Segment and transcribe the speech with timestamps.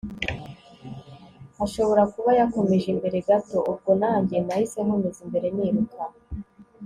[1.65, 3.57] ashobora kuba yakomeje imbere gato!
[3.71, 6.01] ubwo nanjye nahise nkomeza imbere niruka